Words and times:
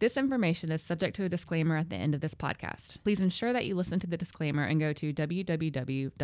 This 0.00 0.16
information 0.16 0.72
is 0.72 0.82
subject 0.82 1.14
to 1.16 1.24
a 1.24 1.28
disclaimer 1.28 1.76
at 1.76 1.90
the 1.90 1.96
end 1.96 2.14
of 2.14 2.22
this 2.22 2.34
podcast. 2.34 3.02
Please 3.04 3.20
ensure 3.20 3.52
that 3.52 3.66
you 3.66 3.74
listen 3.74 4.00
to 4.00 4.06
the 4.06 4.16
disclaimer 4.16 4.62
and 4.62 4.80
go 4.80 4.94
to 4.94 5.12
www.ubs.com 5.12 6.16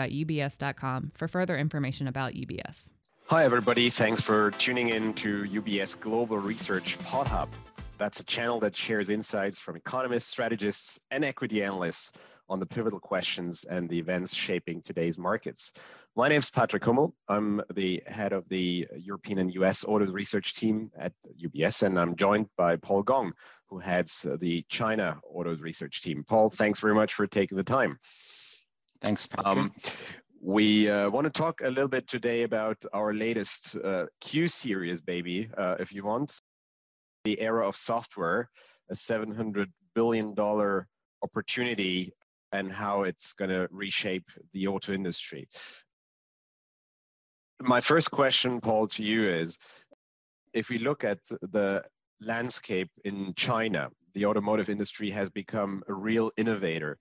for 1.14 1.28
further 1.28 1.58
information 1.58 2.08
about 2.08 2.32
UBS. 2.32 2.94
Hi, 3.26 3.44
everybody. 3.44 3.90
Thanks 3.90 4.22
for 4.22 4.52
tuning 4.52 4.88
in 4.88 5.12
to 5.14 5.42
UBS 5.42 6.00
Global 6.00 6.38
Research 6.38 6.98
Pod 7.00 7.26
Hub. 7.26 7.50
That's 7.98 8.18
a 8.20 8.24
channel 8.24 8.60
that 8.60 8.74
shares 8.74 9.10
insights 9.10 9.58
from 9.58 9.76
economists, 9.76 10.30
strategists, 10.30 10.98
and 11.10 11.22
equity 11.22 11.62
analysts 11.62 12.12
on 12.48 12.60
the 12.60 12.66
pivotal 12.66 13.00
questions 13.00 13.64
and 13.64 13.88
the 13.88 13.98
events 13.98 14.34
shaping 14.34 14.82
today's 14.82 15.18
markets. 15.18 15.72
My 16.14 16.28
name 16.28 16.38
is 16.38 16.50
Patrick 16.50 16.84
Hummel. 16.84 17.14
I'm 17.28 17.60
the 17.74 18.02
head 18.06 18.32
of 18.32 18.48
the 18.48 18.86
European 18.96 19.38
and 19.38 19.54
US 19.54 19.84
auto 19.84 20.06
research 20.06 20.54
team 20.54 20.90
at 20.98 21.12
UBS, 21.42 21.82
and 21.82 21.98
I'm 21.98 22.14
joined 22.16 22.48
by 22.56 22.76
Paul 22.76 23.02
Gong, 23.02 23.32
who 23.68 23.78
heads 23.78 24.26
the 24.40 24.64
China 24.68 25.18
auto 25.28 25.56
research 25.56 26.02
team. 26.02 26.24
Paul, 26.26 26.50
thanks 26.50 26.80
very 26.80 26.94
much 26.94 27.14
for 27.14 27.26
taking 27.26 27.56
the 27.56 27.64
time. 27.64 27.98
Thanks, 29.04 29.26
Patrick. 29.26 29.46
Um, 29.46 29.72
we 30.40 30.88
uh, 30.88 31.10
want 31.10 31.24
to 31.24 31.30
talk 31.30 31.60
a 31.62 31.68
little 31.68 31.88
bit 31.88 32.06
today 32.06 32.44
about 32.44 32.76
our 32.92 33.12
latest 33.12 33.76
uh, 33.78 34.06
Q 34.20 34.46
series, 34.46 35.00
baby, 35.00 35.50
uh, 35.56 35.76
if 35.80 35.92
you 35.92 36.04
want. 36.04 36.40
The 37.24 37.40
era 37.40 37.66
of 37.66 37.76
software, 37.76 38.48
a 38.90 38.94
$700 38.94 39.66
billion 39.94 40.34
opportunity 41.22 42.12
and 42.52 42.70
how 42.70 43.02
it's 43.02 43.32
going 43.32 43.50
to 43.50 43.68
reshape 43.70 44.30
the 44.52 44.68
auto 44.68 44.92
industry. 44.92 45.48
My 47.60 47.80
first 47.80 48.10
question, 48.10 48.60
Paul, 48.60 48.88
to 48.88 49.02
you 49.02 49.28
is 49.28 49.58
if 50.52 50.68
we 50.68 50.78
look 50.78 51.04
at 51.04 51.18
the 51.42 51.82
landscape 52.20 52.90
in 53.04 53.34
China, 53.34 53.88
the 54.14 54.26
automotive 54.26 54.70
industry 54.70 55.10
has 55.10 55.30
become 55.30 55.82
a 55.88 55.92
real 55.92 56.30
innovator 56.36 56.98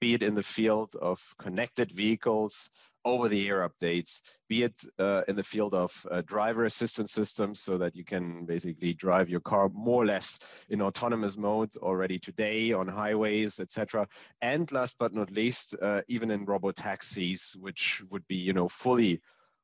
be 0.00 0.14
it 0.14 0.22
in 0.22 0.34
the 0.34 0.42
field 0.42 0.94
of 1.00 1.20
connected 1.38 1.90
vehicles, 1.92 2.70
over 3.04 3.28
the 3.28 3.48
air 3.48 3.68
updates, 3.68 4.20
be 4.48 4.64
it 4.64 4.80
uh, 4.98 5.22
in 5.28 5.36
the 5.36 5.42
field 5.42 5.74
of 5.74 6.06
uh, 6.10 6.22
driver 6.22 6.64
assistance 6.64 7.12
systems 7.12 7.60
so 7.60 7.78
that 7.78 7.96
you 7.96 8.04
can 8.04 8.44
basically 8.44 8.92
drive 8.94 9.28
your 9.28 9.40
car 9.40 9.70
more 9.72 10.02
or 10.02 10.06
less 10.06 10.38
in 10.68 10.82
autonomous 10.82 11.36
mode 11.36 11.74
already 11.78 12.18
today 12.18 12.72
on 12.72 12.88
highways, 12.88 13.60
etc. 13.60 14.06
And 14.42 14.70
last 14.72 14.96
but 14.98 15.14
not 15.14 15.30
least, 15.30 15.74
uh, 15.80 16.02
even 16.08 16.30
in 16.30 16.44
robo 16.44 16.72
taxis, 16.72 17.56
which 17.58 18.02
would 18.10 18.26
be, 18.28 18.36
you 18.36 18.52
know, 18.52 18.68
fully 18.68 19.20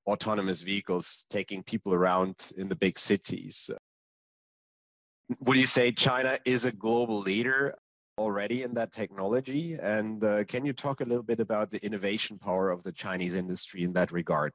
autonomous 0.06 0.60
vehicles 0.60 1.24
taking 1.30 1.62
people 1.62 1.94
around 1.94 2.52
in 2.56 2.68
the 2.68 2.76
big 2.76 2.98
cities. 2.98 3.70
Would 5.40 5.56
you 5.56 5.66
say 5.66 5.92
China 5.92 6.38
is 6.44 6.66
a 6.66 6.72
global 6.72 7.20
leader? 7.20 7.74
Already 8.18 8.62
in 8.62 8.74
that 8.74 8.92
technology. 8.92 9.76
And 9.80 10.22
uh, 10.22 10.44
can 10.44 10.64
you 10.64 10.72
talk 10.72 11.00
a 11.00 11.04
little 11.04 11.22
bit 11.22 11.40
about 11.40 11.70
the 11.70 11.84
innovation 11.84 12.38
power 12.38 12.70
of 12.70 12.82
the 12.82 12.92
Chinese 12.92 13.34
industry 13.34 13.82
in 13.82 13.92
that 13.94 14.12
regard? 14.12 14.54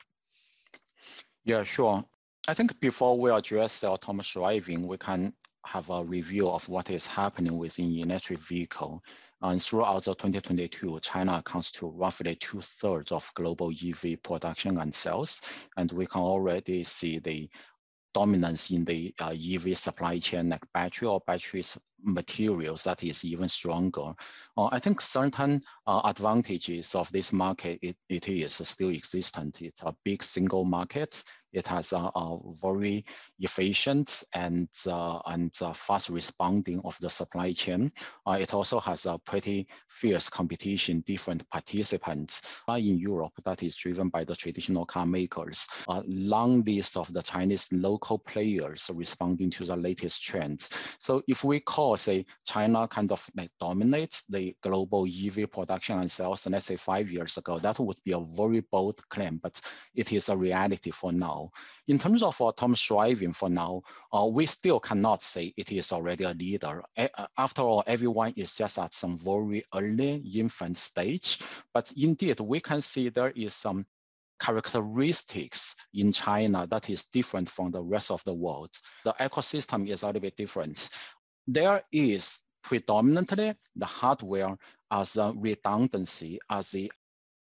Yeah, 1.43 1.63
sure. 1.63 2.03
I 2.47 2.53
think 2.53 2.79
before 2.79 3.17
we 3.17 3.31
address 3.31 3.79
the 3.79 3.89
autonomous 3.89 4.29
driving, 4.31 4.87
we 4.87 4.97
can 4.97 5.33
have 5.65 5.89
a 5.89 6.03
review 6.03 6.49
of 6.49 6.67
what 6.69 6.89
is 6.89 7.05
happening 7.05 7.57
within 7.57 7.91
electric 7.97 8.39
vehicle. 8.39 9.03
And 9.41 9.61
throughout 9.61 10.03
the 10.05 10.15
2022, 10.15 10.99
China 11.01 11.37
accounts 11.37 11.71
to 11.73 11.87
roughly 11.87 12.35
two 12.35 12.61
thirds 12.61 13.11
of 13.11 13.29
global 13.35 13.71
EV 13.71 14.21
production 14.23 14.77
and 14.79 14.93
sales. 14.93 15.41
And 15.77 15.91
we 15.91 16.05
can 16.05 16.21
already 16.21 16.83
see 16.83 17.19
the 17.19 17.49
dominance 18.13 18.71
in 18.71 18.85
the 18.85 19.13
uh, 19.19 19.33
EV 19.33 19.77
supply 19.77 20.19
chain, 20.19 20.49
like 20.49 20.63
battery 20.73 21.07
or 21.07 21.21
battery 21.25 21.63
materials, 22.03 22.83
that 22.83 23.03
is 23.03 23.25
even 23.25 23.49
stronger. 23.49 24.13
Uh, 24.57 24.69
I 24.71 24.79
think 24.79 25.01
certain 25.01 25.61
uh, 25.87 26.01
advantages 26.05 26.95
of 26.95 27.11
this 27.11 27.33
market, 27.33 27.79
it, 27.81 27.97
it 28.09 28.27
is 28.27 28.53
still 28.53 28.89
existent. 28.89 29.61
It's 29.61 29.83
a 29.83 29.95
big 30.03 30.23
single 30.23 30.65
market 30.65 31.23
it 31.53 31.67
has 31.67 31.93
a, 31.93 31.97
a 31.97 32.39
very 32.61 33.05
efficient 33.39 34.23
and 34.33 34.67
uh, 34.87 35.19
and 35.27 35.51
uh, 35.61 35.73
fast 35.73 36.09
responding 36.09 36.81
of 36.83 36.97
the 36.99 37.09
supply 37.09 37.53
chain. 37.53 37.91
Uh, 38.27 38.37
it 38.39 38.53
also 38.53 38.79
has 38.79 39.05
a 39.05 39.17
pretty 39.17 39.67
fierce 39.87 40.29
competition, 40.29 41.01
different 41.01 41.47
participants 41.49 42.41
in 42.67 42.97
Europe 42.97 43.33
that 43.43 43.63
is 43.63 43.75
driven 43.75 44.09
by 44.09 44.23
the 44.23 44.35
traditional 44.35 44.85
car 44.85 45.05
makers. 45.05 45.67
A 45.87 46.03
long 46.05 46.63
list 46.63 46.97
of 46.97 47.11
the 47.13 47.21
Chinese 47.21 47.67
local 47.71 48.19
players 48.19 48.89
responding 48.93 49.49
to 49.49 49.65
the 49.65 49.75
latest 49.75 50.21
trends. 50.21 50.69
So 50.99 51.21
if 51.27 51.43
we 51.43 51.59
call, 51.59 51.97
say, 51.97 52.25
China 52.45 52.87
kind 52.87 53.11
of 53.11 53.25
like 53.35 53.51
dominates 53.59 54.23
the 54.29 54.55
global 54.61 55.05
EV 55.05 55.51
production 55.51 55.99
and 55.99 56.11
sales, 56.11 56.45
and 56.45 56.53
let's 56.53 56.65
say 56.65 56.75
five 56.75 57.11
years 57.11 57.37
ago, 57.37 57.59
that 57.59 57.79
would 57.79 57.99
be 58.05 58.11
a 58.11 58.19
very 58.19 58.61
bold 58.71 59.01
claim, 59.09 59.39
but 59.41 59.59
it 59.95 60.11
is 60.11 60.29
a 60.29 60.37
reality 60.37 60.91
for 60.91 61.11
now 61.11 61.38
now. 61.39 61.51
In 61.87 61.99
terms 61.99 62.23
of 62.23 62.39
autonomous 62.41 62.81
driving 62.81 63.33
for 63.33 63.49
now, 63.49 63.81
uh, 64.13 64.25
we 64.25 64.45
still 64.45 64.79
cannot 64.79 65.23
say 65.23 65.53
it 65.57 65.71
is 65.71 65.91
already 65.91 66.23
a 66.23 66.31
leader. 66.31 66.83
A 66.97 67.09
uh, 67.19 67.27
after 67.37 67.61
all, 67.61 67.83
everyone 67.87 68.33
is 68.35 68.53
just 68.55 68.77
at 68.77 68.93
some 68.93 69.17
very 69.17 69.63
early 69.73 70.15
infant 70.35 70.77
stage, 70.77 71.39
but 71.73 71.91
indeed 71.95 72.39
we 72.39 72.59
can 72.59 72.81
see 72.81 73.09
there 73.09 73.31
is 73.35 73.53
some 73.53 73.85
characteristics 74.39 75.75
in 75.93 76.13
China 76.13 76.65
that 76.67 76.89
is 76.89 77.03
different 77.05 77.49
from 77.49 77.71
the 77.71 77.81
rest 77.81 78.09
of 78.09 78.23
the 78.23 78.33
world. 78.33 78.69
The 79.03 79.13
ecosystem 79.19 79.89
is 79.89 80.03
a 80.03 80.07
little 80.07 80.21
bit 80.21 80.37
different. 80.37 80.89
There 81.47 81.81
is 81.91 82.41
predominantly 82.63 83.53
the 83.75 83.85
hardware 83.85 84.55
as 84.91 85.17
a 85.17 85.33
redundancy 85.35 86.39
as 86.49 86.71
the 86.71 86.91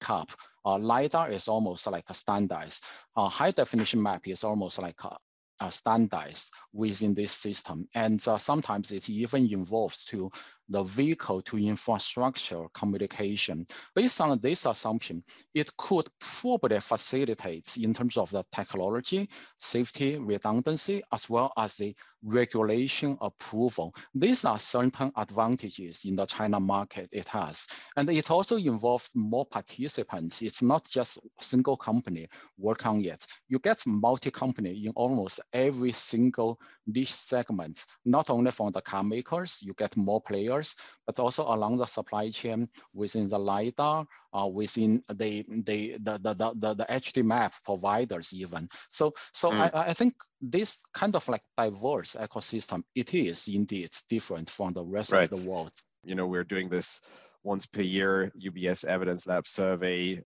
cap 0.01 0.31
uh, 0.66 0.78
LiDAR 0.78 1.31
is 1.31 1.47
almost 1.47 1.88
like 1.88 2.06
a 2.09 2.13
standardized. 2.13 2.84
Uh, 3.16 3.28
high 3.28 3.51
definition 3.51 4.01
map 4.01 4.28
is 4.28 4.44
almost 4.44 4.79
like 4.79 5.01
a, 5.03 5.17
a 5.59 5.72
standardized 5.72 6.50
within 6.73 7.13
this 7.13 7.31
system. 7.31 7.88
And 7.95 8.25
uh, 8.28 8.38
sometimes 8.38 8.91
it 8.91 9.09
even 9.09 9.51
involves 9.51 10.06
to 10.06 10.31
the 10.71 10.83
vehicle 10.83 11.41
to 11.43 11.57
infrastructure 11.57 12.65
communication. 12.73 13.67
Based 13.95 14.21
on 14.21 14.39
this 14.39 14.65
assumption, 14.65 15.23
it 15.53 15.75
could 15.77 16.07
probably 16.19 16.79
facilitate 16.79 17.77
in 17.77 17.93
terms 17.93 18.17
of 18.17 18.31
the 18.31 18.43
technology, 18.51 19.29
safety, 19.57 20.17
redundancy, 20.17 21.03
as 21.11 21.29
well 21.29 21.51
as 21.57 21.75
the 21.75 21.95
regulation 22.23 23.17
approval. 23.21 23.93
These 24.13 24.45
are 24.45 24.59
certain 24.59 25.11
advantages 25.15 26.05
in 26.05 26.15
the 26.15 26.25
China 26.25 26.59
market 26.59 27.09
it 27.11 27.27
has. 27.29 27.67
And 27.97 28.09
it 28.09 28.29
also 28.29 28.57
involves 28.57 29.09
more 29.15 29.45
participants. 29.45 30.41
It's 30.41 30.61
not 30.61 30.88
just 30.88 31.17
a 31.17 31.43
single 31.43 31.77
company 31.77 32.27
work 32.57 32.85
on 32.85 33.03
it. 33.03 33.25
You 33.49 33.59
get 33.59 33.85
multi-company 33.88 34.85
in 34.85 34.91
almost 34.95 35.39
every 35.51 35.91
single 35.91 36.59
niche 36.85 37.13
segment, 37.13 37.85
not 38.05 38.29
only 38.29 38.51
from 38.51 38.71
the 38.71 38.81
car 38.81 39.03
makers, 39.03 39.57
you 39.61 39.73
get 39.77 39.97
more 39.97 40.21
players, 40.21 40.60
but 41.05 41.19
also 41.19 41.44
along 41.44 41.77
the 41.77 41.85
supply 41.85 42.29
chain 42.29 42.69
within 42.94 43.27
the 43.27 43.39
LiDAR, 43.39 44.05
uh, 44.33 44.47
within 44.47 45.03
the, 45.13 45.45
the, 45.47 45.97
the, 45.99 46.19
the, 46.19 46.53
the, 46.55 46.73
the 46.73 46.85
HD 46.89 47.23
map 47.23 47.53
providers 47.63 48.33
even. 48.33 48.67
So, 48.89 49.13
so 49.33 49.51
mm. 49.51 49.59
I, 49.73 49.89
I 49.89 49.94
think 49.94 50.13
this 50.41 50.77
kind 50.94 51.16
of 51.16 51.27
like 51.27 51.44
diverse 51.57 52.16
ecosystem, 52.19 52.83
it 52.95 53.13
is 53.13 53.47
indeed 53.47 53.91
different 54.09 54.50
from 54.50 54.73
the 54.73 54.83
rest 54.83 55.11
right. 55.11 55.23
of 55.23 55.29
the 55.29 55.50
world. 55.50 55.71
You 56.03 56.16
know, 56.16 56.27
we're 56.27 56.44
doing 56.44 56.69
this 56.69 57.01
once 57.44 57.66
per 57.66 57.81
year 57.81 58.31
UBS 58.39 58.85
Evidence 58.85 59.27
Lab 59.27 59.47
survey 59.47 60.21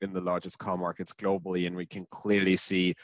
in 0.00 0.12
the 0.12 0.20
largest 0.20 0.58
car 0.58 0.76
markets 0.76 1.12
globally, 1.12 1.66
and 1.66 1.76
we 1.76 1.86
can 1.86 2.06
clearly 2.10 2.56
see 2.56 2.94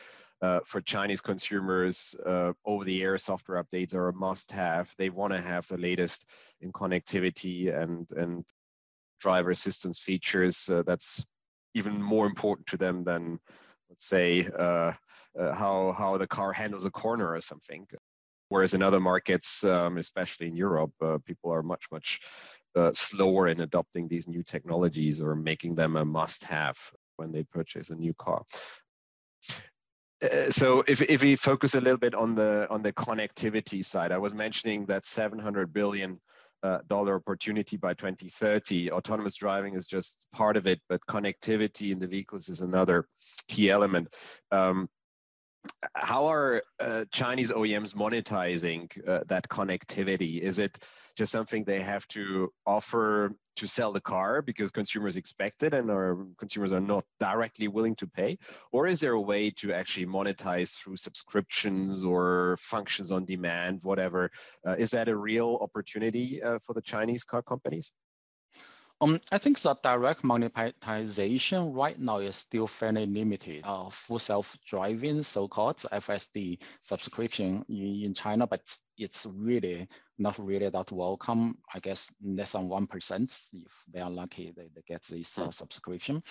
uh, 0.47 0.61
for 0.65 0.81
Chinese 0.81 1.21
consumers, 1.21 2.15
uh, 2.25 2.53
over-the-air 2.65 3.19
software 3.19 3.63
updates 3.63 3.95
are 3.95 4.09
a 4.09 4.13
must-have. 4.13 4.95
They 4.97 5.11
want 5.11 5.33
to 5.33 5.41
have 5.41 5.67
the 5.69 5.79
latest 5.79 6.21
in 6.61 6.71
connectivity 6.73 7.59
and 7.83 8.11
and 8.13 8.45
driver 9.19 9.51
assistance 9.51 9.99
features. 10.09 10.69
Uh, 10.69 10.83
that's 10.87 11.27
even 11.75 12.01
more 12.01 12.27
important 12.27 12.67
to 12.69 12.77
them 12.77 13.05
than, 13.05 13.39
let's 13.89 14.07
say, 14.07 14.49
uh, 14.59 14.93
uh, 15.41 15.53
how 15.63 15.95
how 15.99 16.19
the 16.19 16.27
car 16.39 16.53
handles 16.53 16.87
a 16.87 16.91
corner 16.91 17.29
or 17.37 17.41
something. 17.41 17.87
Whereas 18.49 18.75
in 18.75 18.83
other 18.83 19.01
markets, 19.01 19.65
um, 19.65 19.99
especially 19.99 20.47
in 20.47 20.57
Europe, 20.57 20.93
people 21.25 21.51
are 21.53 21.65
much 21.73 21.85
much 21.91 22.21
slower 22.95 23.49
in 23.49 23.61
adopting 23.61 24.09
these 24.09 24.29
new 24.29 24.45
technologies 24.45 25.21
or 25.21 25.35
making 25.35 25.75
them 25.77 25.97
a 25.97 26.05
must-have 26.05 26.79
when 27.17 27.33
they 27.33 27.45
purchase 27.59 27.91
a 27.91 27.97
new 27.97 28.15
car. 28.15 28.43
Uh, 30.23 30.51
so 30.51 30.83
if, 30.89 31.03
if 31.03 31.23
we 31.23 31.37
focus 31.37 31.75
a 31.75 31.81
little 31.81 31.99
bit 31.99 32.15
on 32.15 32.35
the 32.35 32.67
on 32.71 32.83
the 32.83 32.93
connectivity 32.93 33.85
side, 33.85 34.13
I 34.13 34.19
was 34.19 34.35
mentioning 34.35 34.87
that 34.87 35.07
700 35.07 35.73
billion 35.73 36.21
uh, 36.63 36.79
dollar 36.89 37.17
opportunity 37.17 37.77
by 37.77 37.95
2030. 37.95 38.91
Autonomous 38.91 39.35
driving 39.35 39.75
is 39.75 39.87
just 39.87 40.27
part 40.33 40.57
of 40.57 40.67
it, 40.67 40.81
but 40.89 41.01
connectivity 41.09 41.93
in 41.93 41.99
the 41.99 42.07
vehicles 42.07 42.49
is 42.49 42.61
another 42.61 43.07
key 43.49 43.71
element. 43.71 44.15
Um, 44.51 44.89
how 45.95 46.27
are 46.27 46.63
uh, 46.81 47.05
Chinese 47.13 47.51
OEMs 47.51 47.95
monetizing 47.95 48.91
uh, 49.09 49.21
that 49.27 49.49
connectivity? 49.49 50.41
Is 50.41 50.59
it 50.59 50.79
just 51.17 51.33
something 51.33 51.65
they 51.65 51.81
have 51.81 52.07
to 52.09 52.53
offer 52.67 53.33
to 53.57 53.67
sell 53.67 53.93
the 53.93 54.01
car 54.01 54.43
because 54.43 54.71
consumers 54.71 55.17
expect 55.17 55.63
it 55.63 55.73
and 55.73 55.91
our 55.91 56.27
consumers 56.39 56.73
are 56.73 56.81
not 56.81 57.05
directly 57.19 57.69
willing 57.69 57.95
to 57.97 58.07
pay? 58.07 58.39
Or 58.73 58.87
is 58.87 59.01
there 59.01 59.13
a 59.13 59.21
way 59.21 59.51
to 59.63 59.73
actually 59.73 60.07
monetize 60.07 60.75
through 60.75 60.97
subscriptions 60.97 62.05
or 62.05 62.59
functions 62.61 63.11
on 63.11 63.25
demand, 63.25 63.81
whatever? 63.83 64.31
Uh, 64.67 64.77
is 64.79 64.91
that 64.91 65.09
a 65.09 65.17
real 65.17 65.59
opportunity 65.61 66.43
uh, 66.43 66.59
for 66.65 66.75
the 66.75 66.83
Chinese 66.83 67.25
car 67.25 67.43
companies? 67.43 67.93
Um, 69.03 69.21
I 69.31 69.37
think 69.37 69.61
the 69.61 69.75
direct 69.83 70.25
monetization 70.25 71.75
right 71.75 71.99
now 71.99 72.19
is 72.19 72.37
still 72.37 72.67
fairly 72.67 73.05
limited. 73.05 73.63
Uh, 73.63 73.91
full 73.91 74.19
self-driving, 74.19 75.23
so-called 75.23 75.77
FSD 75.77 76.59
subscription 76.81 77.63
in, 77.69 78.05
in 78.05 78.15
China, 78.15 78.47
but 78.47 78.63
it's 78.97 79.27
really 79.27 79.87
not 80.19 80.39
really 80.39 80.71
that 80.71 80.91
welcome. 80.93 81.59
I 81.75 81.81
guess 81.81 82.11
less 82.25 82.53
than 82.53 82.69
1%, 82.69 83.49
if 83.53 83.73
they 83.93 84.01
are 84.01 84.11
lucky, 84.11 84.55
they, 84.57 84.71
they 84.75 84.83
get 84.87 85.03
this 85.03 85.39
uh, 85.39 85.45
hmm. 85.45 85.51
subscription. 85.51 86.23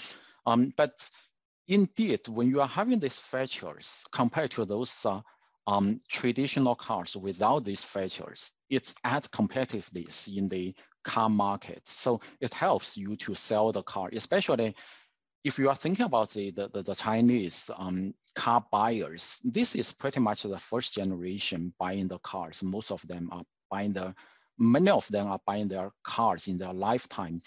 Um, 0.47 0.73
but 0.75 1.07
indeed, 1.67 2.27
when 2.27 2.49
you 2.49 2.61
are 2.61 2.67
having 2.67 2.99
these 2.99 3.19
features 3.19 4.03
compared 4.11 4.51
to 4.51 4.65
those 4.65 5.05
uh, 5.05 5.21
um, 5.67 6.01
traditional 6.09 6.75
cars 6.75 7.15
without 7.15 7.63
these 7.63 7.83
features, 7.83 8.51
it's 8.71 8.95
at 9.03 9.29
competitiveness 9.29 10.35
in 10.35 10.49
the 10.49 10.73
car 11.05 11.29
market. 11.29 11.81
So 11.85 12.19
it 12.41 12.53
helps 12.53 12.97
you 12.97 13.15
to 13.17 13.35
sell 13.35 13.71
the 13.71 13.83
car, 13.83 14.09
especially 14.11 14.75
if 15.45 15.59
you 15.59 15.69
are 15.69 15.75
thinking 15.75 16.05
about 16.05 16.31
the, 16.31 16.49
the, 16.49 16.81
the 16.81 16.95
Chinese 16.95 17.69
um, 17.77 18.15
car 18.33 18.65
buyers, 18.71 19.39
this 19.43 19.75
is 19.75 19.91
pretty 19.91 20.19
much 20.19 20.41
the 20.41 20.57
first 20.57 20.95
generation 20.95 21.71
buying 21.79 22.07
the 22.07 22.17
cars. 22.17 22.63
Most 22.63 22.91
of 22.91 23.07
them 23.07 23.29
are 23.31 23.43
buying 23.69 23.93
the, 23.93 24.15
many 24.57 24.89
of 24.89 25.07
them 25.09 25.27
are 25.27 25.39
buying 25.45 25.67
their 25.67 25.91
cars 26.03 26.47
in 26.47 26.57
their 26.57 26.73
lifetime. 26.73 27.41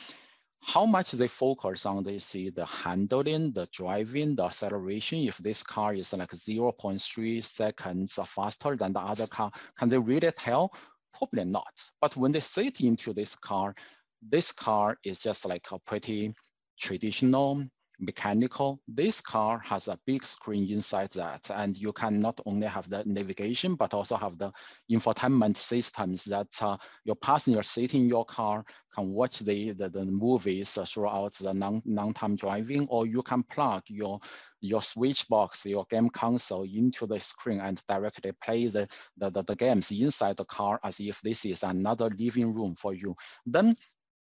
How 0.62 0.87
much 0.87 1.10
they 1.12 1.26
focus 1.26 1.87
on 1.87 2.05
they 2.05 2.19
see 2.19 2.50
the 2.50 2.66
handling, 2.66 3.52
the 3.52 3.69
driving, 3.72 4.37
the 4.37 4.44
acceleration. 4.44 5.19
If 5.19 5.38
this 5.38 5.64
car 5.64 5.94
is 5.94 6.12
like 6.12 6.31
0.3 6.31 7.44
seconds 7.44 8.19
faster 8.26 8.76
than 8.76 8.93
the 8.93 9.00
other 9.00 9.26
car, 9.26 9.50
can 9.76 9.88
they 9.88 9.99
really 9.99 10.31
tell? 10.31 10.72
Probably 11.19 11.44
not. 11.44 11.75
But 12.00 12.17
when 12.17 12.32
they 12.32 12.41
sit 12.41 12.81
into 12.81 13.12
this 13.12 13.35
car, 13.35 13.75
this 14.23 14.53
car 14.53 14.97
is 15.05 15.19
just 15.19 15.44
like 15.47 15.67
a 15.73 15.79
pretty 15.81 16.32
traditional 16.81 17.65
mechanical. 17.98 18.80
This 18.86 19.20
car 19.20 19.58
has 19.60 19.88
a 19.88 19.98
big 20.06 20.24
screen 20.24 20.70
inside 20.70 21.10
that, 21.12 21.50
and 21.50 21.76
you 21.76 21.92
can 21.92 22.20
not 22.20 22.40
only 22.46 22.66
have 22.66 22.88
the 22.88 23.02
navigation, 23.04 23.74
but 23.74 23.94
also 23.94 24.16
have 24.16 24.38
the 24.38 24.52
infotainment 24.90 25.56
systems 25.56 26.24
that 26.24 26.48
uh, 26.60 26.76
your 27.04 27.16
passenger 27.16 27.62
sitting 27.62 28.02
in 28.02 28.08
your 28.08 28.24
car 28.24 28.64
can 28.94 29.10
watch 29.12 29.40
the, 29.40 29.72
the, 29.72 29.88
the 29.88 30.04
movies 30.04 30.78
throughout 30.86 31.34
the 31.34 31.52
non, 31.52 31.82
non-time 31.84 32.36
driving, 32.36 32.86
or 32.88 33.06
you 33.06 33.22
can 33.22 33.42
plug 33.42 33.82
your, 33.88 34.20
your 34.60 34.82
switch 34.82 35.28
box, 35.28 35.66
your 35.66 35.86
game 35.90 36.10
console 36.10 36.64
into 36.64 37.06
the 37.06 37.20
screen 37.20 37.60
and 37.60 37.82
directly 37.88 38.32
play 38.42 38.66
the, 38.66 38.88
the, 39.16 39.30
the, 39.30 39.42
the 39.42 39.56
games 39.56 39.90
inside 39.90 40.36
the 40.36 40.44
car 40.44 40.80
as 40.84 41.00
if 41.00 41.20
this 41.22 41.44
is 41.44 41.62
another 41.62 42.10
living 42.18 42.52
room 42.54 42.74
for 42.74 42.94
you. 42.94 43.14
Then 43.46 43.74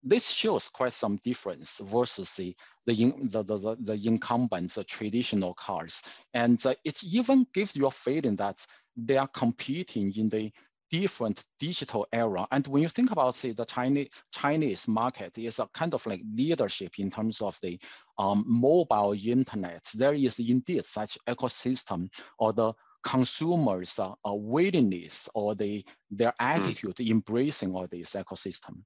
this 0.03 0.31
shows 0.31 0.69
quite 0.69 0.93
some 0.93 1.19
difference 1.23 1.79
versus 1.79 2.35
the 2.35 2.57
the, 2.87 2.95
the, 3.23 3.43
the, 3.43 3.77
the 3.81 4.09
incumbents, 4.09 4.77
the 4.77 4.85
traditional 4.85 5.55
cars. 5.55 6.03
And 6.35 6.65
uh, 6.65 6.75
it 6.85 7.03
even 7.05 7.47
gives 7.53 7.77
you 7.77 7.87
a 7.87 7.91
feeling 7.91 8.37
that 8.37 8.65
they 8.97 9.17
are 9.17 9.29
competing 9.29 10.13
in 10.17 10.29
the 10.29 10.51
different 10.91 11.45
digital 11.61 12.07
era. 12.13 12.47
And 12.51 12.67
when 12.67 12.83
you 12.83 12.89
think 12.89 13.13
about 13.13 13.37
say, 13.37 13.53
the 13.53 13.65
Chinese, 13.65 14.09
Chinese 14.33 14.89
market 14.89 15.39
is 15.39 15.61
a 15.61 15.69
kind 15.73 15.95
of 15.95 16.05
like 16.05 16.23
leadership 16.35 16.99
in 16.99 17.11
terms 17.11 17.41
of 17.41 17.57
the 17.63 17.79
um, 18.19 18.45
mobile 18.47 19.15
internet, 19.15 19.85
there 19.95 20.15
is 20.15 20.41
indeed 20.41 20.85
such 20.85 21.17
ecosystem 21.29 22.09
or 22.39 22.53
the 22.53 22.73
consumers' 23.05 23.99
uh, 23.99 24.15
willingness 24.25 25.29
or 25.35 25.55
the, 25.55 25.85
their 26.11 26.35
hmm. 26.41 26.47
attitude 26.47 26.97
mm. 26.97 27.11
embracing 27.11 27.75
all 27.75 27.87
this 27.87 28.11
ecosystem 28.11 28.83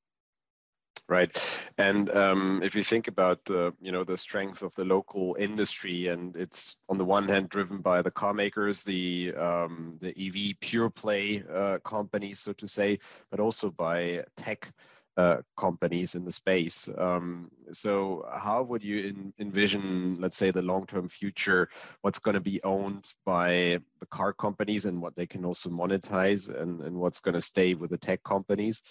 right? 1.09 1.37
And 1.79 2.11
um, 2.11 2.63
if 2.63 2.75
you 2.75 2.83
think 2.83 3.09
about 3.09 3.41
uh, 3.51 3.73
you 3.81 3.93
know 3.93 4.05
the 4.05 4.17
strength 4.17 4.63
of 4.63 4.75
the 4.75 4.85
local 4.85 5.37
industry, 5.39 6.09
and 6.09 6.37
it's 6.37 6.77
on 6.89 6.99
the 6.99 7.05
one 7.05 7.29
hand 7.29 7.49
driven 7.49 7.79
by 7.79 8.03
the 8.03 8.11
car 8.11 8.35
makers, 8.35 8.83
the 8.83 9.35
um, 9.35 9.99
the 10.01 10.15
EV 10.19 10.59
pure 10.61 10.91
play 10.91 11.43
uh, 11.53 11.79
companies, 11.85 12.41
so 12.41 12.53
to 12.55 12.69
say, 12.69 12.99
but 13.31 13.41
also 13.41 13.71
by 13.71 14.25
tech. 14.37 14.71
Uh, 15.17 15.37
companies 15.57 16.17
in 16.17 16.25
the 16.25 16.33
space. 16.33 16.89
Um, 16.99 17.49
so, 17.71 18.27
how 18.35 18.65
would 18.65 18.83
you 18.83 18.99
in, 19.11 19.33
envision, 19.39 20.21
let's 20.21 20.37
say, 20.37 20.51
the 20.51 20.61
long-term 20.61 21.09
future? 21.09 21.69
What's 22.01 22.19
going 22.19 22.35
to 22.35 22.41
be 22.41 22.61
owned 22.65 23.15
by 23.25 23.79
the 24.01 24.07
car 24.07 24.33
companies 24.33 24.87
and 24.87 25.01
what 25.01 25.15
they 25.15 25.29
can 25.29 25.45
also 25.45 25.71
monetize, 25.71 26.49
and, 26.49 26.81
and 26.81 26.97
what's 26.97 27.21
going 27.21 27.37
to 27.37 27.41
stay 27.41 27.75
with 27.75 27.91
the 27.91 27.97
tech 27.97 28.25
companies? 28.25 28.83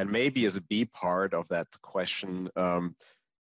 And 0.00 0.10
maybe 0.10 0.46
as 0.46 0.56
a 0.56 0.62
B 0.62 0.86
part 0.86 1.34
of 1.34 1.46
that 1.48 1.66
question, 1.82 2.48
um, 2.56 2.96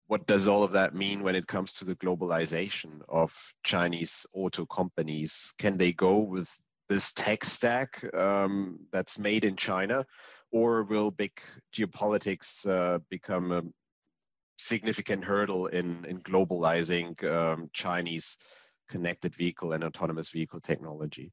what 0.07 0.27
does 0.27 0.49
all 0.49 0.63
of 0.63 0.73
that 0.73 0.95
mean 0.95 1.23
when 1.23 1.35
it 1.35 1.47
comes 1.47 1.75
to 1.75 1.85
the 1.85 1.95
globalization 1.97 3.03
of 3.11 3.31
Chinese 3.63 4.25
auto 4.33 4.65
companies? 4.65 5.53
Can 5.59 5.77
they 5.77 5.93
go 5.93 6.17
with 6.17 6.49
this 6.89 7.13
tech 7.13 7.45
stack 7.45 8.03
um, 8.15 8.79
that's 8.91 9.19
made 9.19 9.45
in 9.45 9.55
China, 9.55 10.07
or 10.51 10.85
will 10.85 11.11
big 11.11 11.39
geopolitics 11.77 12.67
uh, 12.67 13.01
become 13.11 13.53
a 13.53 13.63
significant 14.57 15.23
hurdle 15.23 15.67
in, 15.67 16.07
in 16.07 16.23
globalizing 16.23 17.23
um, 17.31 17.69
Chinese 17.75 18.39
connected 18.89 19.35
vehicle 19.35 19.75
and 19.75 19.85
autonomous 19.85 20.31
vehicle 20.31 20.61
technology? 20.61 21.33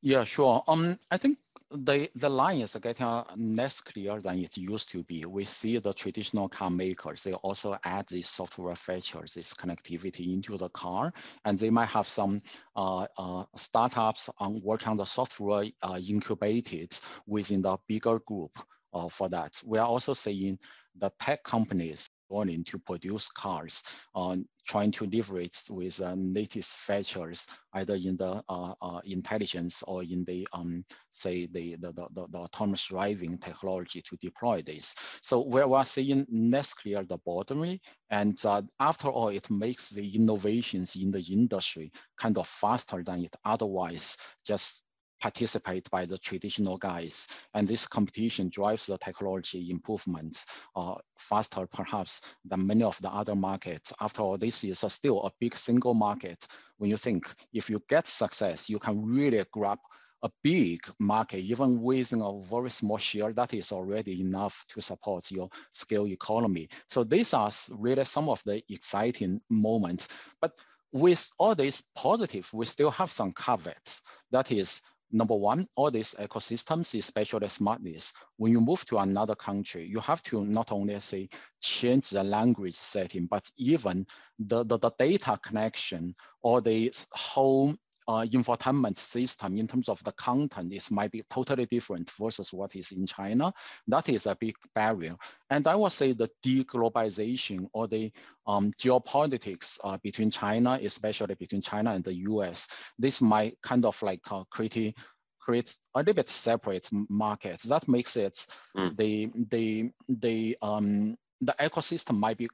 Yeah, 0.00 0.24
sure. 0.24 0.64
Um, 0.66 0.98
I 1.10 1.18
think 1.18 1.36
the, 1.72 2.10
the 2.16 2.28
line 2.28 2.60
is 2.60 2.76
getting 2.82 3.24
less 3.36 3.80
clear 3.80 4.20
than 4.20 4.40
it 4.40 4.56
used 4.56 4.90
to 4.90 5.02
be. 5.04 5.24
We 5.24 5.44
see 5.44 5.78
the 5.78 5.92
traditional 5.92 6.48
car 6.48 6.70
makers, 6.70 7.22
they 7.22 7.32
also 7.32 7.78
add 7.84 8.06
these 8.08 8.28
software 8.28 8.74
features, 8.74 9.34
this 9.34 9.54
connectivity 9.54 10.32
into 10.32 10.56
the 10.56 10.68
car, 10.70 11.12
and 11.44 11.58
they 11.58 11.70
might 11.70 11.88
have 11.88 12.08
some 12.08 12.40
uh, 12.74 13.06
uh, 13.16 13.44
startups 13.56 14.28
on 14.38 14.60
work 14.62 14.88
on 14.88 14.96
the 14.96 15.04
software 15.04 15.66
uh, 15.82 15.98
incubated 16.06 16.98
within 17.26 17.62
the 17.62 17.76
bigger 17.86 18.18
group 18.20 18.58
uh, 18.92 19.08
for 19.08 19.28
that. 19.28 19.60
We 19.64 19.78
are 19.78 19.86
also 19.86 20.14
seeing 20.14 20.58
the 20.96 21.10
tech 21.20 21.44
companies 21.44 22.09
wanting 22.30 22.64
to 22.64 22.78
produce 22.78 23.28
cars, 23.28 23.82
uh, 24.14 24.36
trying 24.66 24.92
to 24.92 25.06
leverage 25.06 25.62
with 25.68 26.00
uh, 26.00 26.14
latest 26.16 26.76
features, 26.76 27.46
either 27.74 27.96
in 27.96 28.16
the 28.16 28.42
uh, 28.48 29.00
intelligence 29.04 29.82
or 29.86 30.02
in 30.02 30.24
the, 30.24 30.46
um, 30.52 30.84
say, 31.12 31.46
the, 31.46 31.76
the, 31.76 31.92
the, 31.92 32.26
the, 32.30 32.38
autonomous 32.38 32.86
driving 32.86 33.36
technology 33.38 34.02
to 34.02 34.16
deploy 34.16 34.62
this. 34.62 34.94
So 35.22 35.40
where 35.40 35.66
we 35.66 35.74
are 35.74 35.84
seeing 35.84 36.26
less 36.30 36.72
clear 36.72 37.04
the 37.04 37.18
boundary, 37.26 37.80
and 38.10 38.38
after 38.78 39.08
all, 39.08 39.28
it 39.28 39.50
makes 39.50 39.90
the 39.90 40.14
innovations 40.14 40.96
in 40.96 41.10
the 41.10 41.20
industry 41.20 41.92
kind 42.16 42.38
of 42.38 42.46
faster 42.46 43.02
than 43.02 43.24
it 43.24 43.36
otherwise 43.44 44.16
just 44.44 44.82
participate 45.20 45.88
by 45.90 46.06
the 46.06 46.18
traditional 46.18 46.76
guys. 46.76 47.28
And 47.54 47.66
this 47.68 47.86
competition 47.86 48.48
drives 48.48 48.86
the 48.86 48.98
technology 48.98 49.70
improvements 49.70 50.46
uh, 50.74 50.94
faster 51.18 51.66
perhaps 51.66 52.22
than 52.44 52.66
many 52.66 52.82
of 52.82 53.00
the 53.00 53.10
other 53.10 53.34
markets. 53.34 53.92
After 54.00 54.22
all, 54.22 54.38
this 54.38 54.64
is 54.64 54.84
a 54.84 54.90
still 54.90 55.22
a 55.22 55.32
big 55.40 55.56
single 55.56 55.94
market. 55.94 56.46
When 56.78 56.90
you 56.90 56.96
think 56.96 57.32
if 57.52 57.70
you 57.70 57.82
get 57.88 58.06
success, 58.06 58.68
you 58.68 58.78
can 58.78 59.04
really 59.04 59.44
grab 59.52 59.78
a 60.22 60.30
big 60.42 60.80
market, 60.98 61.38
even 61.38 61.80
within 61.80 62.20
a 62.20 62.40
very 62.42 62.70
small 62.70 62.98
share, 62.98 63.32
that 63.32 63.54
is 63.54 63.72
already 63.72 64.20
enough 64.20 64.64
to 64.68 64.80
support 64.82 65.30
your 65.30 65.48
scale 65.72 66.06
economy. 66.06 66.68
So 66.88 67.04
these 67.04 67.32
are 67.32 67.50
really 67.70 68.04
some 68.04 68.28
of 68.28 68.42
the 68.44 68.62
exciting 68.68 69.40
moments. 69.48 70.08
But 70.40 70.52
with 70.92 71.30
all 71.38 71.54
this 71.54 71.82
positive, 71.94 72.48
we 72.52 72.66
still 72.66 72.90
have 72.90 73.10
some 73.10 73.32
caveats. 73.32 74.02
That 74.30 74.52
is, 74.52 74.82
number 75.12 75.34
one, 75.34 75.66
all 75.76 75.90
these 75.90 76.14
ecosystems, 76.18 76.98
especially 76.98 77.48
smartness, 77.48 78.12
when 78.36 78.52
you 78.52 78.60
move 78.60 78.84
to 78.86 78.98
another 78.98 79.34
country, 79.34 79.84
you 79.84 80.00
have 80.00 80.22
to 80.24 80.44
not 80.44 80.72
only 80.72 80.98
say 81.00 81.28
change 81.60 82.10
the 82.10 82.22
language 82.22 82.74
setting, 82.74 83.26
but 83.26 83.50
even 83.56 84.06
the, 84.38 84.64
the, 84.64 84.78
the 84.78 84.90
data 84.98 85.38
connection 85.42 86.14
or 86.42 86.60
the 86.60 86.92
whole 87.12 87.74
uh, 88.10 88.24
infotainment 88.24 88.98
system 88.98 89.56
in 89.56 89.68
terms 89.68 89.88
of 89.88 90.02
the 90.02 90.10
content 90.12 90.72
is 90.72 90.90
might 90.90 91.12
be 91.12 91.22
totally 91.30 91.64
different 91.66 92.10
versus 92.18 92.52
what 92.52 92.74
is 92.74 92.90
in 92.90 93.06
China. 93.06 93.52
That 93.86 94.08
is 94.08 94.26
a 94.26 94.34
big 94.34 94.56
barrier. 94.74 95.14
And 95.48 95.64
I 95.68 95.76
would 95.76 95.92
say 95.92 96.12
the 96.12 96.28
deglobalization 96.44 97.68
or 97.72 97.86
the 97.86 98.10
um, 98.48 98.72
geopolitics 98.72 99.78
uh, 99.84 99.96
between 100.02 100.28
China, 100.28 100.80
especially 100.82 101.36
between 101.36 101.62
China 101.62 101.92
and 101.92 102.02
the 102.02 102.14
US, 102.30 102.66
this 102.98 103.20
might 103.20 103.56
kind 103.62 103.84
of 103.86 104.02
like 104.02 104.22
uh, 104.32 104.42
create 104.50 104.96
create 105.38 105.72
a 105.94 106.00
little 106.00 106.14
bit 106.14 106.28
separate 106.28 106.88
markets. 107.08 107.64
That 107.64 107.86
makes 107.86 108.16
it 108.16 108.44
mm. 108.76 108.96
the 108.96 109.30
the 109.50 109.90
the 110.08 110.58
um 110.62 111.16
the 111.40 111.54
ecosystem 111.60 112.18
might 112.18 112.38
be 112.38 112.48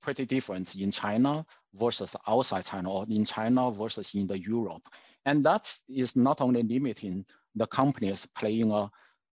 pretty 0.00 0.26
different 0.26 0.74
in 0.76 0.90
China 0.90 1.44
versus 1.74 2.16
outside 2.26 2.64
China 2.64 2.90
or 2.90 3.06
in 3.08 3.24
China 3.24 3.70
versus 3.70 4.14
in 4.14 4.26
the 4.26 4.38
Europe. 4.38 4.88
And 5.26 5.44
that 5.44 5.72
is 5.88 6.16
not 6.16 6.40
only 6.40 6.62
limiting 6.62 7.24
the 7.54 7.66
companies 7.66 8.26
playing 8.26 8.72
a 8.72 8.90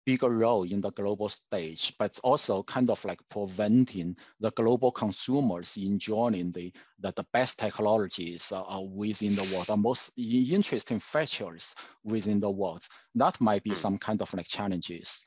bigger 0.05 0.29
role 0.29 0.63
in 0.63 0.81
the 0.81 0.91
global 0.91 1.29
stage, 1.29 1.93
but 1.99 2.19
also 2.23 2.63
kind 2.63 2.89
of 2.89 3.03
like 3.05 3.19
preventing 3.29 4.17
the 4.39 4.51
global 4.51 4.91
consumers 4.91 5.77
enjoying 5.77 6.51
the, 6.51 6.71
the, 6.99 7.13
the 7.15 7.25
best 7.33 7.59
technologies 7.59 8.51
uh, 8.51 8.63
uh 8.63 8.81
within 8.81 9.35
the 9.35 9.49
world, 9.53 9.67
the 9.67 9.77
most 9.77 10.11
interesting 10.17 10.99
features 10.99 11.75
within 12.03 12.39
the 12.39 12.49
world. 12.49 12.85
That 13.15 13.39
might 13.39 13.63
be 13.63 13.71
hmm. 13.71 13.75
some 13.75 13.97
kind 13.97 14.21
of 14.21 14.33
like 14.33 14.47
challenges. 14.47 15.25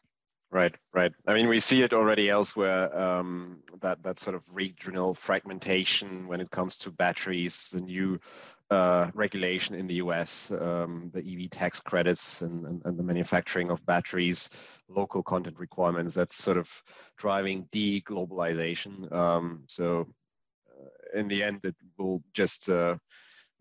Right, 0.55 0.73
right. 0.93 1.11
I 1.27 1.35
mean, 1.35 1.49
we 1.49 1.59
see 1.59 1.83
it 1.83 1.93
already 1.93 2.31
elsewhere. 2.31 2.97
Um, 2.97 3.65
that 3.81 4.01
that 4.05 4.21
sort 4.21 4.37
of 4.37 4.45
regional 4.53 5.13
fragmentation 5.13 6.29
when 6.29 6.41
it 6.41 6.49
comes 6.53 6.77
to 6.79 6.93
batteries, 6.93 7.71
the 7.73 7.81
new 7.81 8.21
uh, 8.71 9.11
regulation 9.15 9.75
in 9.75 9.89
the 9.89 9.95
US, 9.95 10.53
um, 10.53 11.11
the 11.13 11.19
EV 11.19 11.51
tax 11.51 11.81
credits 11.81 12.43
and, 12.43 12.65
and, 12.67 12.83
and, 12.85 12.97
the 12.97 13.03
manufacturing 13.03 13.69
of 13.71 13.85
batteries, 13.85 14.49
local 14.89 15.25
content 15.25 15.59
requirements, 15.59 16.15
that's 16.15 16.37
sort 16.37 16.57
of 16.57 16.71
driving 17.17 17.67
de-globalization. 17.73 19.13
Um, 19.13 19.65
so 19.67 20.07
uh, 20.71 21.19
in 21.19 21.27
the 21.27 21.43
end, 21.43 21.65
it 21.65 21.75
will 21.99 22.23
just 22.33 22.69
uh, 22.69 22.97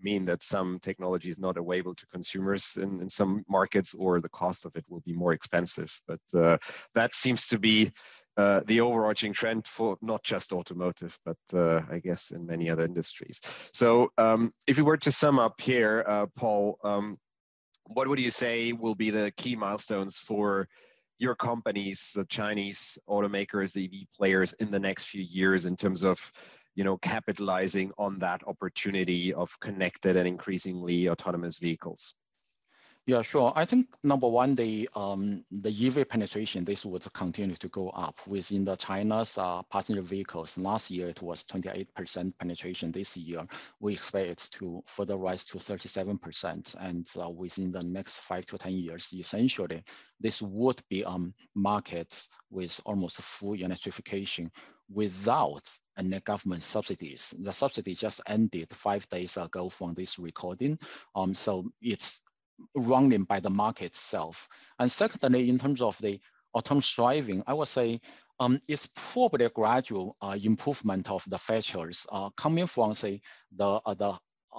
mean 0.02 0.26
that 0.26 0.44
some 0.44 0.80
technology 0.80 1.30
is 1.30 1.40
not 1.40 1.58
available 1.58 1.96
to 1.96 2.06
consumers 2.08 2.78
in, 2.78 3.02
in 3.02 3.10
some 3.10 3.44
markets 3.50 3.94
or 3.94 4.20
the 4.20 4.30
cost 4.30 4.66
of 4.66 4.76
it 4.76 4.86
will 4.90 5.02
be 5.02 5.14
more 5.14 5.34
expensive. 5.34 5.92
But 6.08 6.20
uh, 6.34 6.58
that 6.96 7.14
seems 7.14 7.48
to 7.48 7.60
be 7.60 7.92
uh, 8.36 8.62
the 8.66 8.82
overarching 8.82 9.34
trend 9.34 9.68
for 9.68 9.98
not 10.02 10.24
just 10.24 10.54
automotive, 10.54 11.18
but 11.24 11.38
uh, 11.54 11.82
I 11.90 12.00
guess 12.00 12.32
in 12.32 12.46
many 12.46 12.70
other 12.70 12.84
industries. 12.84 13.40
So 13.74 14.12
um, 14.18 14.52
if 14.68 14.78
we 14.78 14.84
were 14.84 14.98
to 14.98 15.12
sum 15.12 15.40
up 15.40 15.62
here, 15.62 16.04
uh, 16.08 16.26
Paul, 16.36 16.80
um, 16.84 17.18
what 17.88 18.08
would 18.08 18.20
you 18.20 18.32
say 18.32 18.72
will 18.72 18.96
be 18.96 19.12
the 19.12 19.32
key 19.38 19.56
milestones 19.56 20.18
for 20.18 20.68
your 21.20 21.36
companies, 21.36 22.12
the 22.16 22.26
Chinese 22.26 22.98
automakers, 23.08 23.74
the 23.74 23.86
EV 23.86 24.08
players 24.18 24.54
in 24.54 24.72
the 24.72 24.80
next 24.80 25.06
few 25.06 25.22
years 25.22 25.66
in 25.66 25.76
terms 25.76 26.04
of 26.04 26.20
you 26.75 26.84
know, 26.84 26.98
capitalizing 26.98 27.92
on 27.98 28.20
that 28.20 28.42
opportunity 28.48 29.34
of 29.34 29.58
connected 29.60 30.15
and 30.15 30.27
increasingly 30.27 31.10
autonomous 31.10 31.58
vehicles? 31.58 32.13
Yeah, 33.05 33.22
sure. 33.22 33.51
I 33.53 33.65
think 33.65 33.88
number 34.05 34.29
one, 34.29 34.55
the 34.55 34.89
um, 34.95 35.43
the 35.51 35.69
EV 35.69 36.07
penetration, 36.07 36.63
this 36.63 36.86
would 36.86 37.05
continue 37.13 37.57
to 37.57 37.67
go 37.67 37.89
up 37.89 38.17
within 38.27 38.63
the 38.63 38.77
China's 38.77 39.38
uh, 39.38 39.62
passenger 39.63 40.01
vehicles. 40.01 40.57
Last 40.57 40.89
year, 40.89 41.10
it 41.10 41.22
was 41.22 41.43
28% 41.43 42.31
penetration. 42.39 42.93
This 42.93 43.17
year, 43.17 43.45
we 43.81 43.93
expect 43.95 44.29
it 44.29 44.50
to 44.53 44.81
further 44.86 45.17
rise 45.17 45.43
to 45.45 45.57
37%. 45.57 46.75
And 46.79 47.05
uh, 47.22 47.29
within 47.29 47.72
the 47.72 47.83
next 47.83 48.19
five 48.19 48.45
to 48.45 48.57
10 48.57 48.72
years, 48.72 49.10
essentially, 49.13 49.83
this 50.22 50.41
would 50.41 50.81
be 50.89 51.03
um, 51.03 51.33
markets 51.55 52.29
with 52.51 52.79
almost 52.86 53.22
full 53.22 53.55
electrification 53.55 54.50
without 54.89 55.69
any 55.98 56.19
government 56.22 56.63
subsidies. 56.63 57.33
The 57.39 57.51
subsidy 57.51 57.95
just 57.95 58.22
ended 58.27 58.69
five 58.74 59.07
days 59.10 59.38
ago 59.38 59.69
from 59.69 59.93
this 59.93 60.17
recording. 60.17 60.79
Um, 61.15 61.36
so 61.36 61.65
it's 61.81 62.22
running 62.75 63.24
by 63.24 63.39
the 63.39 63.50
market 63.50 63.86
itself. 63.86 64.48
And 64.79 64.91
secondly, 64.91 65.50
in 65.50 65.60
terms 65.60 65.81
of 65.81 65.98
the 66.00 66.19
autonomous 66.53 66.91
driving, 66.91 67.43
I 67.48 67.53
would 67.53 67.67
say 67.67 68.00
um, 68.39 68.60
it's 68.67 68.88
probably 68.95 69.45
a 69.45 69.50
gradual 69.50 70.15
uh, 70.22 70.38
improvement 70.41 71.10
of 71.10 71.24
the 71.27 71.38
features 71.38 72.05
uh, 72.12 72.29
coming 72.31 72.67
from 72.67 72.93
say 72.93 73.22
the 73.55 73.79
uh, 73.86 73.93
the 73.93 74.17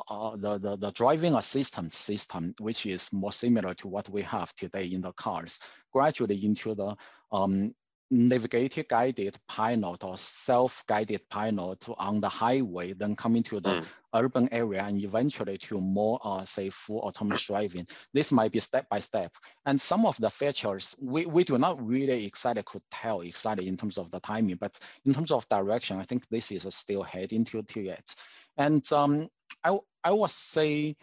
uh, 0.08 0.36
the, 0.36 0.58
the, 0.58 0.76
the 0.76 0.90
driving 0.90 1.34
assistance 1.34 1.96
system, 1.96 2.52
which 2.58 2.84
is 2.84 3.12
more 3.12 3.32
similar 3.32 3.74
to 3.74 3.86
what 3.86 4.08
we 4.08 4.22
have 4.22 4.52
today 4.56 4.86
in 4.86 5.00
the 5.00 5.12
cars, 5.12 5.60
gradually 5.92 6.44
into 6.44 6.74
the 6.74 6.96
um, 7.30 7.72
navigated 8.10 8.88
guided 8.88 9.36
pilot 9.48 10.04
or 10.04 10.16
self-guided 10.16 11.28
pilot 11.30 11.84
on 11.98 12.20
the 12.20 12.28
highway, 12.28 12.92
then 12.92 13.16
coming 13.16 13.42
to 13.42 13.60
the 13.60 13.70
mm. 13.70 13.84
urban 14.14 14.48
area 14.52 14.84
and 14.84 15.02
eventually 15.02 15.58
to 15.58 15.80
more, 15.80 16.20
uh, 16.22 16.44
say, 16.44 16.70
full 16.70 17.00
autonomous 17.00 17.46
driving. 17.46 17.86
This 18.12 18.30
might 18.30 18.52
be 18.52 18.60
step 18.60 18.88
by 18.88 19.00
step. 19.00 19.32
And 19.66 19.80
some 19.80 20.06
of 20.06 20.16
the 20.18 20.30
features, 20.30 20.94
we, 21.00 21.26
we 21.26 21.44
do 21.44 21.58
not 21.58 21.84
really 21.84 22.26
exactly 22.26 22.62
could 22.64 22.82
tell 22.90 23.22
exactly 23.22 23.66
in 23.66 23.76
terms 23.76 23.98
of 23.98 24.10
the 24.10 24.20
timing, 24.20 24.56
but 24.56 24.78
in 25.04 25.14
terms 25.14 25.30
of 25.32 25.48
direction, 25.48 25.98
I 25.98 26.04
think 26.04 26.28
this 26.28 26.52
is 26.52 26.66
still 26.74 27.02
heading 27.02 27.44
to, 27.46 27.62
to 27.62 27.80
it. 27.80 28.14
And 28.56 28.90
um, 28.92 29.28
I, 29.64 29.78
I 30.04 30.12
would 30.12 30.30
say, 30.30 30.96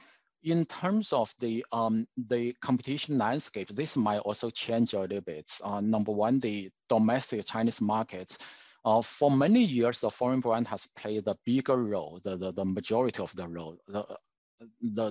in 0.44 0.66
terms 0.66 1.14
of 1.14 1.34
the 1.40 1.66
um, 1.72 2.08
the 2.28 2.54
competition 2.62 3.18
landscape, 3.18 3.70
this 3.70 3.96
might 3.96 4.20
also 4.20 4.50
change 4.50 4.94
a 4.94 5.00
little 5.00 5.22
bit. 5.22 5.52
Uh, 5.64 5.82
number 5.82 6.12
one, 6.12 6.40
the 6.40 6.70
domestic 6.90 7.46
Chinese 7.46 7.82
market. 7.82 8.38
Uh, 8.84 9.02
for 9.02 9.30
many 9.30 9.64
years, 9.64 10.00
the 10.00 10.10
foreign 10.10 10.40
brand 10.40 10.68
has 10.68 10.88
played 10.96 11.28
a 11.28 11.38
bigger 11.46 11.78
role, 11.78 12.20
the, 12.24 12.36
the, 12.36 12.52
the 12.52 12.66
majority 12.66 13.20
of 13.20 13.36
the 13.36 13.48
role. 13.48 13.78
The, 13.88 14.04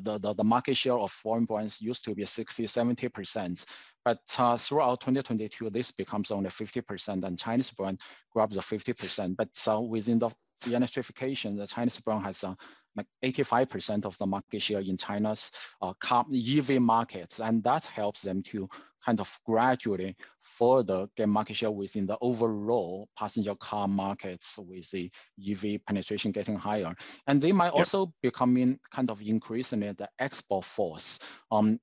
the, 0.00 0.18
the, 0.18 0.34
the 0.34 0.44
market 0.44 0.76
share 0.76 0.98
of 0.98 1.12
foreign 1.12 1.44
brands 1.44 1.80
used 1.80 2.04
to 2.04 2.14
be 2.14 2.24
60, 2.24 2.64
70%. 2.64 3.64
But 4.04 4.20
uh, 4.38 4.56
throughout 4.56 5.00
2022, 5.00 5.70
this 5.70 5.92
becomes 5.92 6.30
only 6.30 6.50
50% 6.50 7.24
and 7.24 7.38
Chinese 7.38 7.70
brand 7.70 8.00
grabs 8.32 8.56
the 8.56 8.62
50%. 8.62 9.36
But 9.36 9.48
uh, 9.68 9.80
within 9.80 10.18
the 10.18 10.30
electrification, 10.66 11.56
the 11.56 11.66
Chinese 11.66 12.00
brand 12.00 12.24
has 12.24 12.44
uh, 12.44 12.54
like 12.96 13.06
85% 13.22 14.04
of 14.04 14.16
the 14.18 14.26
market 14.26 14.62
share 14.62 14.80
in 14.80 14.96
China's 14.96 15.52
uh, 15.82 15.92
car, 16.00 16.26
EV 16.34 16.80
markets. 16.80 17.40
And 17.40 17.62
that 17.64 17.84
helps 17.84 18.22
them 18.22 18.42
to 18.44 18.68
kind 19.04 19.20
of 19.20 19.38
gradually 19.46 20.16
further 20.42 21.06
get 21.16 21.28
market 21.28 21.56
share 21.56 21.70
within 21.70 22.06
the 22.06 22.18
overall 22.20 23.08
passenger 23.16 23.54
car 23.54 23.88
markets 23.88 24.58
with 24.58 24.90
the 24.90 25.10
EV 25.48 25.80
penetration 25.86 26.32
getting 26.32 26.56
higher. 26.56 26.94
And 27.26 27.40
they 27.40 27.52
might 27.52 27.66
yep. 27.66 27.74
also 27.74 28.12
becoming 28.22 28.78
kind 28.90 29.10
of 29.10 29.22
increasingly 29.22 29.92
the 29.92 30.08
export 30.18 30.64
force. 30.64 31.18
Um, 31.50 31.80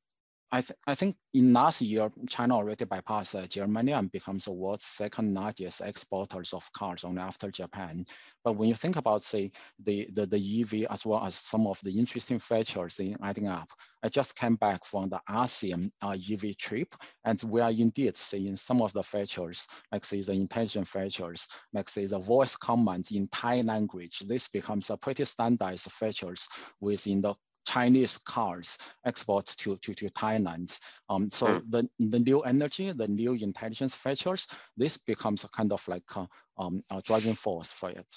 I, 0.49 0.61
th 0.61 0.71
I 0.87 0.95
think 0.95 1.17
in 1.33 1.51
last 1.51 1.81
year, 1.81 2.09
China 2.29 2.55
already 2.55 2.85
bypassed 2.85 3.35
uh, 3.35 3.47
Germany 3.47 3.91
and 3.91 4.09
becomes 4.09 4.45
the 4.45 4.53
world's 4.53 4.85
second 4.85 5.33
largest 5.33 5.81
exporters 5.81 6.53
of 6.53 6.71
cars 6.71 7.03
only 7.03 7.21
after 7.21 7.51
Japan. 7.51 8.05
But 8.45 8.53
when 8.53 8.69
you 8.69 8.75
think 8.75 8.95
about, 8.95 9.25
say, 9.25 9.51
the, 9.83 10.07
the, 10.13 10.25
the 10.25 10.61
EV 10.61 10.87
as 10.89 11.05
well 11.05 11.25
as 11.25 11.35
some 11.35 11.67
of 11.67 11.81
the 11.83 11.99
interesting 11.99 12.39
features 12.39 12.99
in 12.99 13.17
adding 13.21 13.47
up, 13.47 13.67
I 14.01 14.07
just 14.07 14.37
came 14.37 14.55
back 14.55 14.85
from 14.85 15.09
the 15.09 15.19
ASEAN 15.29 15.91
uh, 16.01 16.15
EV 16.31 16.55
trip, 16.55 16.95
and 17.25 17.41
we 17.43 17.59
are 17.59 17.71
indeed 17.71 18.15
seeing 18.15 18.55
some 18.55 18.81
of 18.81 18.93
the 18.93 19.03
features, 19.03 19.67
like 19.91 20.05
say 20.05 20.21
the 20.21 20.31
intelligent 20.31 20.87
features, 20.87 21.47
like 21.73 21.89
say 21.89 22.05
the 22.05 22.19
voice 22.19 22.55
command 22.55 23.07
in 23.11 23.27
Thai 23.27 23.61
language. 23.61 24.19
This 24.19 24.47
becomes 24.47 24.89
a 24.91 24.97
pretty 24.97 25.25
standardized 25.25 25.91
features 25.91 26.47
within 26.79 27.19
the 27.19 27.33
Chinese 27.67 28.17
cars 28.17 28.77
export 29.05 29.45
to, 29.45 29.75
to, 29.77 29.93
to 29.93 30.09
Thailand. 30.11 30.79
Um, 31.09 31.29
so 31.29 31.47
mm. 31.47 31.61
the, 31.69 31.89
the 31.99 32.19
new 32.19 32.39
energy, 32.41 32.93
the 32.93 33.07
new 33.07 33.33
intelligence 33.33 33.93
features, 33.93 34.47
this 34.77 34.97
becomes 34.97 35.43
a 35.43 35.49
kind 35.49 35.73
of 35.73 35.85
like 35.87 36.09
a, 36.15 36.27
um, 36.57 36.81
a 36.91 37.01
driving 37.01 37.35
force 37.35 37.73
for 37.73 37.89
it. 37.89 38.07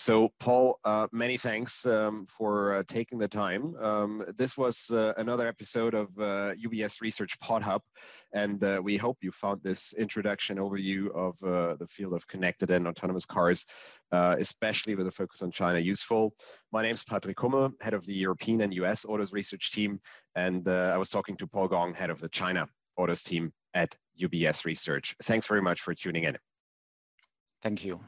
So, 0.00 0.30
Paul, 0.40 0.78
uh, 0.86 1.08
many 1.12 1.36
thanks 1.36 1.84
um, 1.84 2.24
for 2.24 2.76
uh, 2.76 2.82
taking 2.88 3.18
the 3.18 3.28
time. 3.28 3.76
Um, 3.82 4.24
this 4.38 4.56
was 4.56 4.90
uh, 4.90 5.12
another 5.18 5.46
episode 5.46 5.92
of 5.92 6.08
UBS 6.12 6.94
uh, 6.94 7.02
Research 7.02 7.38
Pod 7.38 7.62
Hub, 7.62 7.82
and 8.32 8.64
uh, 8.64 8.80
we 8.82 8.96
hope 8.96 9.18
you 9.20 9.30
found 9.30 9.62
this 9.62 9.92
introduction 9.92 10.56
overview 10.56 11.14
of 11.14 11.36
uh, 11.42 11.76
the 11.76 11.86
field 11.86 12.14
of 12.14 12.26
connected 12.28 12.70
and 12.70 12.88
autonomous 12.88 13.26
cars, 13.26 13.66
especially 14.10 14.94
with 14.94 15.06
a 15.06 15.10
focus 15.10 15.42
on 15.42 15.50
China, 15.50 15.78
useful. 15.78 16.32
My 16.72 16.80
name 16.80 16.94
is 16.94 17.04
Patrick 17.04 17.38
Hummel, 17.38 17.70
head 17.82 17.92
of 17.92 18.06
the 18.06 18.14
European 18.14 18.62
and 18.62 18.72
US 18.72 19.04
Autos 19.04 19.34
Research 19.34 19.70
Team, 19.70 20.00
and 20.34 20.66
I 20.66 20.96
was 20.96 21.10
talking 21.10 21.36
to 21.36 21.46
Paul 21.46 21.68
Gong, 21.68 21.92
head 21.92 22.08
of 22.08 22.20
the 22.20 22.28
China 22.30 22.66
Autos 22.96 23.22
Team 23.22 23.52
at 23.74 23.94
UBS 24.18 24.64
Research. 24.64 25.14
Thanks 25.24 25.46
very 25.46 25.60
much 25.60 25.82
for 25.82 25.92
tuning 25.92 26.24
in. 26.24 26.38
Thank 27.60 27.84
you. 27.84 28.00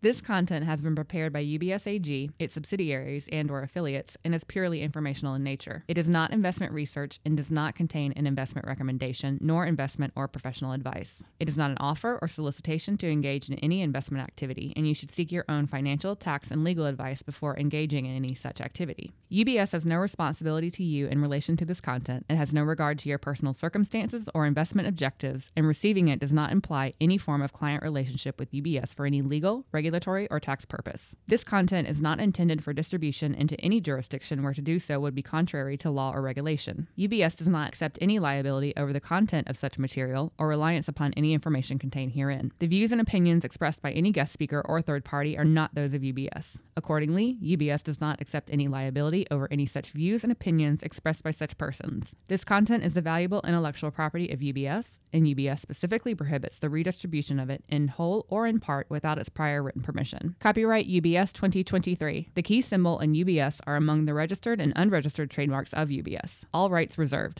This 0.00 0.20
content 0.20 0.64
has 0.64 0.80
been 0.80 0.94
prepared 0.94 1.32
by 1.32 1.42
UBS 1.42 1.84
AG, 1.88 2.30
its 2.38 2.54
subsidiaries 2.54 3.28
and 3.32 3.50
or 3.50 3.62
affiliates, 3.62 4.16
and 4.24 4.32
is 4.32 4.44
purely 4.44 4.80
informational 4.80 5.34
in 5.34 5.42
nature. 5.42 5.82
It 5.88 5.98
is 5.98 6.08
not 6.08 6.30
investment 6.32 6.72
research 6.72 7.18
and 7.24 7.36
does 7.36 7.50
not 7.50 7.74
contain 7.74 8.12
an 8.12 8.24
investment 8.24 8.68
recommendation 8.68 9.38
nor 9.40 9.66
investment 9.66 10.12
or 10.14 10.28
professional 10.28 10.70
advice. 10.70 11.24
It 11.40 11.48
is 11.48 11.56
not 11.56 11.72
an 11.72 11.78
offer 11.80 12.16
or 12.22 12.28
solicitation 12.28 12.96
to 12.98 13.10
engage 13.10 13.48
in 13.48 13.58
any 13.58 13.82
investment 13.82 14.22
activity, 14.22 14.72
and 14.76 14.86
you 14.86 14.94
should 14.94 15.10
seek 15.10 15.32
your 15.32 15.44
own 15.48 15.66
financial, 15.66 16.14
tax, 16.14 16.52
and 16.52 16.62
legal 16.62 16.86
advice 16.86 17.22
before 17.22 17.58
engaging 17.58 18.06
in 18.06 18.14
any 18.14 18.36
such 18.36 18.60
activity. 18.60 19.12
UBS 19.32 19.72
has 19.72 19.84
no 19.84 19.96
responsibility 19.96 20.70
to 20.70 20.84
you 20.84 21.08
in 21.08 21.20
relation 21.20 21.56
to 21.56 21.64
this 21.64 21.80
content 21.80 22.24
and 22.28 22.38
has 22.38 22.54
no 22.54 22.62
regard 22.62 23.00
to 23.00 23.08
your 23.08 23.18
personal 23.18 23.52
circumstances 23.52 24.28
or 24.32 24.46
investment 24.46 24.86
objectives, 24.86 25.50
and 25.56 25.66
receiving 25.66 26.06
it 26.06 26.20
does 26.20 26.32
not 26.32 26.52
imply 26.52 26.92
any 27.00 27.18
form 27.18 27.42
of 27.42 27.52
client 27.52 27.82
relationship 27.82 28.38
with 28.38 28.52
UBS 28.52 28.94
for 28.94 29.04
any 29.04 29.22
legal, 29.22 29.66
regulatory, 29.72 29.87
regulatory, 29.88 30.28
or 30.30 30.38
tax 30.38 30.66
purpose. 30.66 31.16
This 31.28 31.42
content 31.42 31.88
is 31.88 32.02
not 32.02 32.20
intended 32.20 32.62
for 32.62 32.74
distribution 32.74 33.34
into 33.34 33.58
any 33.60 33.80
jurisdiction 33.80 34.42
where 34.42 34.52
to 34.52 34.60
do 34.60 34.78
so 34.78 35.00
would 35.00 35.14
be 35.14 35.22
contrary 35.22 35.78
to 35.78 35.90
law 35.90 36.12
or 36.12 36.20
regulation. 36.20 36.88
UBS 36.98 37.38
does 37.38 37.48
not 37.48 37.68
accept 37.68 37.98
any 38.02 38.18
liability 38.18 38.74
over 38.76 38.92
the 38.92 39.00
content 39.00 39.48
of 39.48 39.56
such 39.56 39.78
material 39.78 40.34
or 40.38 40.46
reliance 40.46 40.88
upon 40.88 41.14
any 41.14 41.32
information 41.32 41.78
contained 41.78 42.12
herein. 42.12 42.52
The 42.58 42.66
views 42.66 42.92
and 42.92 43.00
opinions 43.00 43.44
expressed 43.44 43.80
by 43.80 43.92
any 43.92 44.12
guest 44.12 44.30
speaker 44.30 44.60
or 44.62 44.82
third 44.82 45.06
party 45.06 45.38
are 45.38 45.44
not 45.44 45.74
those 45.74 45.94
of 45.94 46.02
UBS. 46.02 46.58
Accordingly, 46.78 47.36
UBS 47.42 47.82
does 47.82 48.00
not 48.00 48.20
accept 48.20 48.48
any 48.52 48.68
liability 48.68 49.26
over 49.32 49.48
any 49.50 49.66
such 49.66 49.90
views 49.90 50.22
and 50.22 50.30
opinions 50.30 50.80
expressed 50.80 51.24
by 51.24 51.32
such 51.32 51.58
persons. 51.58 52.14
This 52.28 52.44
content 52.44 52.84
is 52.84 52.94
the 52.94 53.02
valuable 53.02 53.42
intellectual 53.44 53.90
property 53.90 54.30
of 54.30 54.38
UBS, 54.38 55.00
and 55.12 55.26
UBS 55.26 55.58
specifically 55.58 56.14
prohibits 56.14 56.56
the 56.56 56.70
redistribution 56.70 57.40
of 57.40 57.50
it 57.50 57.64
in 57.68 57.88
whole 57.88 58.26
or 58.28 58.46
in 58.46 58.60
part 58.60 58.88
without 58.88 59.18
its 59.18 59.28
prior 59.28 59.60
written 59.60 59.82
permission. 59.82 60.36
Copyright 60.38 60.88
UBS 60.88 61.32
2023. 61.32 62.28
The 62.36 62.42
key 62.42 62.62
symbol 62.62 63.00
and 63.00 63.16
UBS 63.16 63.58
are 63.66 63.74
among 63.74 64.04
the 64.04 64.14
registered 64.14 64.60
and 64.60 64.72
unregistered 64.76 65.30
trademarks 65.32 65.74
of 65.74 65.88
UBS. 65.88 66.44
All 66.54 66.70
rights 66.70 66.96
reserved. 66.96 67.36